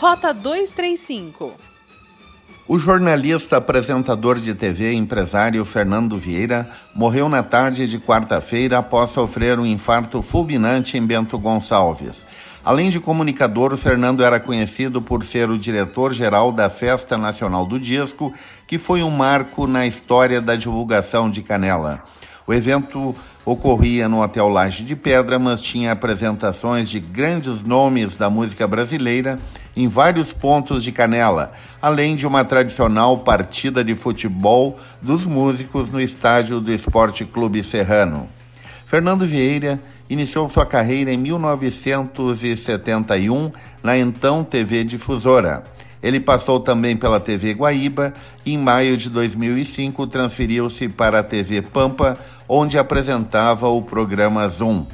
[0.00, 1.52] Rota 235.
[2.66, 9.10] O jornalista, apresentador de TV e empresário Fernando Vieira morreu na tarde de quarta-feira após
[9.10, 12.24] sofrer um infarto fulminante em Bento Gonçalves.
[12.64, 18.32] Além de comunicador, Fernando era conhecido por ser o diretor-geral da Festa Nacional do Disco,
[18.66, 22.02] que foi um marco na história da divulgação de Canela.
[22.46, 28.30] O evento ocorria no Hotel Laje de Pedra, mas tinha apresentações de grandes nomes da
[28.30, 29.38] música brasileira
[29.76, 36.00] em vários pontos de Canela, além de uma tradicional partida de futebol dos músicos no
[36.00, 38.28] estádio do Esporte Clube Serrano.
[38.86, 43.52] Fernando Vieira iniciou sua carreira em 1971
[43.82, 45.62] na então TV Difusora.
[46.02, 48.12] Ele passou também pela TV Guaíba
[48.44, 52.18] e, em maio de 2005, transferiu-se para a TV Pampa,
[52.48, 54.84] onde apresentava o programa Zoom.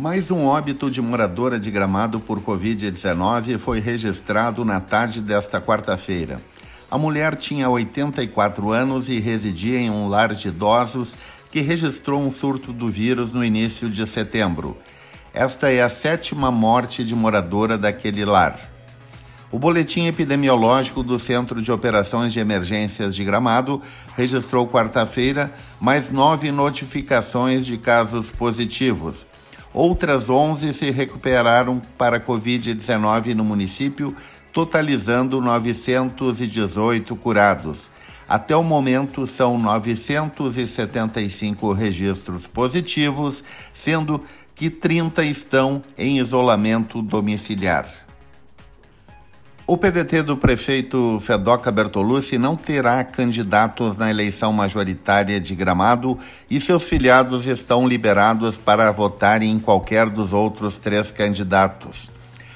[0.00, 6.40] Mais um óbito de moradora de Gramado por Covid-19 foi registrado na tarde desta quarta-feira.
[6.88, 11.16] A mulher tinha 84 anos e residia em um lar de idosos
[11.50, 14.78] que registrou um surto do vírus no início de setembro.
[15.34, 18.56] Esta é a sétima morte de moradora daquele lar.
[19.50, 23.82] O boletim epidemiológico do Centro de Operações de Emergências de Gramado
[24.16, 29.27] registrou quarta-feira mais nove notificações de casos positivos.
[29.80, 34.12] Outras 11 se recuperaram para Covid-19 no município,
[34.52, 37.88] totalizando 918 curados.
[38.28, 44.20] Até o momento, são 975 registros positivos, sendo
[44.52, 48.07] que 30 estão em isolamento domiciliar.
[49.70, 56.18] O PDT do prefeito Fedoca Bertolucci não terá candidatos na eleição majoritária de Gramado
[56.50, 62.10] e seus filiados estão liberados para votarem em qualquer dos outros três candidatos.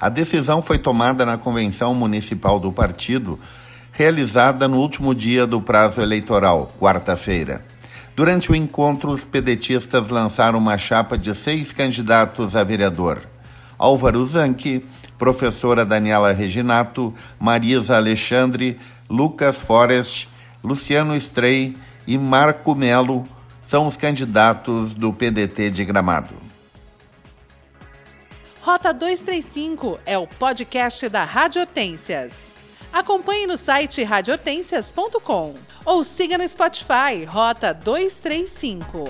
[0.00, 3.38] A decisão foi tomada na convenção municipal do partido,
[3.92, 7.62] realizada no último dia do prazo eleitoral, quarta-feira.
[8.16, 13.20] Durante o encontro, os pedetistas lançaram uma chapa de seis candidatos a vereador.
[13.76, 14.82] Álvaro Zanchi,
[15.24, 20.28] professora Daniela Reginato, Marisa Alexandre, Lucas Forest,
[20.62, 21.74] Luciano Strei
[22.06, 23.26] e Marco Melo
[23.64, 26.34] são os candidatos do PDT de Gramado.
[28.60, 32.54] Rota 235 é o podcast da Rádio Hortências.
[32.92, 35.54] Acompanhe no site radiohortências.com
[35.86, 39.04] ou siga no Spotify Rota 235.